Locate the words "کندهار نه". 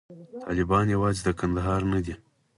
1.39-1.99